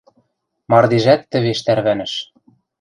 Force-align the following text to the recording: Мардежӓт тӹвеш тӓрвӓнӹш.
Мардежӓт 0.69 1.21
тӹвеш 1.31 1.59
тӓрвӓнӹш. 1.65 2.13